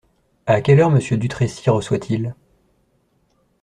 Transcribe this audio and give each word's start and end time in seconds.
À 0.47 0.61
quelle 0.61 0.79
heure 0.79 0.89
Monsieur 0.89 1.15
Dutrécy 1.15 1.69
reçoit-il? 1.69 2.33